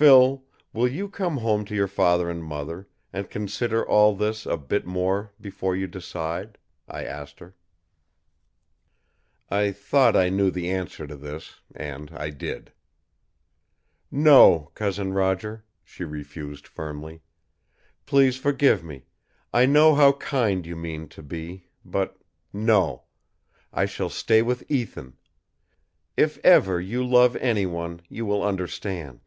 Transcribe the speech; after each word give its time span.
"Phil, 0.00 0.44
will 0.72 0.86
you 0.86 1.08
come 1.08 1.38
home 1.38 1.64
to 1.64 1.74
your 1.74 1.88
father 1.88 2.30
and 2.30 2.44
mother, 2.44 2.86
and 3.12 3.28
consider 3.28 3.84
all 3.84 4.14
this 4.14 4.46
a 4.46 4.56
bit 4.56 4.86
more 4.86 5.32
before 5.40 5.74
you 5.74 5.88
decide?" 5.88 6.56
I 6.86 7.02
asked 7.04 7.40
her. 7.40 7.56
I 9.50 9.72
thought 9.72 10.14
I 10.14 10.28
knew 10.28 10.52
the 10.52 10.70
answer 10.70 11.08
to 11.08 11.16
this, 11.16 11.58
and 11.74 12.12
I 12.12 12.30
did. 12.30 12.70
"No, 14.08 14.70
Cousin 14.74 15.14
Roger," 15.14 15.64
she 15.82 16.04
refused 16.04 16.68
firmly. 16.68 17.20
"Please 18.06 18.36
forgive 18.36 18.84
me. 18.84 19.04
I 19.52 19.66
know 19.66 19.96
how 19.96 20.12
kind 20.12 20.64
you 20.64 20.76
mean 20.76 21.08
to 21.08 21.24
be, 21.24 21.66
but 21.84 22.22
no! 22.52 23.02
I 23.72 23.84
shall 23.86 24.10
stay 24.10 24.42
with 24.42 24.62
Ethan. 24.70 25.16
If 26.16 26.38
ever 26.44 26.80
you 26.80 27.04
love 27.04 27.34
anyone, 27.38 28.00
you 28.08 28.24
will 28.24 28.44
understand." 28.44 29.22